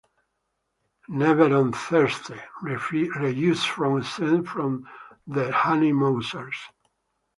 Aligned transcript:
"Never 1.09 1.55
on 1.55 1.73
Thirsty" 1.73 2.41
reused 2.63 3.67
from 3.67 4.01
scenes 4.01 4.49
from 4.49 4.89
"The 5.27 5.51
Honeymousers". 5.51 6.55